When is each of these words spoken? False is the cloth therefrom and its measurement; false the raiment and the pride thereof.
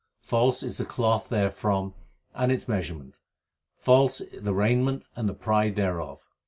False 0.23 0.63
is 0.63 0.79
the 0.79 0.83
cloth 0.85 1.27
therefrom 1.29 1.93
and 2.33 2.51
its 2.51 2.67
measurement; 2.67 3.19
false 3.77 4.19
the 4.35 4.51
raiment 4.51 5.09
and 5.15 5.29
the 5.29 5.35
pride 5.35 5.75
thereof. 5.75 6.25